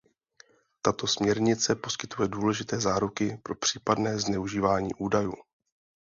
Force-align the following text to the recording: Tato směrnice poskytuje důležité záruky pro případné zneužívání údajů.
Tato 0.81 1.07
směrnice 1.07 1.75
poskytuje 1.75 2.27
důležité 2.29 2.79
záruky 2.79 3.37
pro 3.43 3.55
případné 3.55 4.19
zneužívání 4.19 4.93
údajů. 4.93 5.33